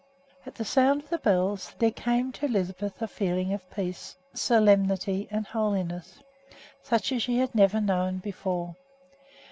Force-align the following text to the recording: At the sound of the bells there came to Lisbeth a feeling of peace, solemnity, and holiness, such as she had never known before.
At 0.47 0.55
the 0.55 0.65
sound 0.65 1.03
of 1.03 1.09
the 1.11 1.19
bells 1.19 1.75
there 1.77 1.91
came 1.91 2.31
to 2.31 2.47
Lisbeth 2.47 2.99
a 3.03 3.07
feeling 3.07 3.53
of 3.53 3.69
peace, 3.69 4.17
solemnity, 4.33 5.27
and 5.29 5.45
holiness, 5.45 6.23
such 6.81 7.11
as 7.11 7.21
she 7.21 7.37
had 7.37 7.53
never 7.53 7.79
known 7.79 8.17
before. 8.17 8.75